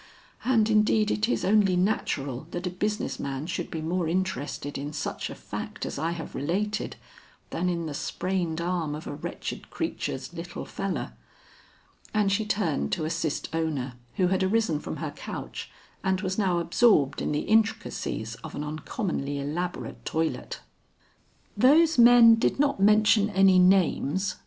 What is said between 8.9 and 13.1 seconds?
of a wretched creature's 'little feller.'" And she turned to